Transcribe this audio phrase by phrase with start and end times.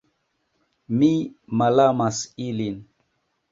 [1.01, 1.09] Mi
[1.61, 2.83] malamas ilin.